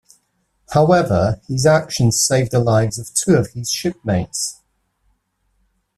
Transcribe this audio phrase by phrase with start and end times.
[0.71, 4.59] However, his actions saved the lives of two of his shipmates.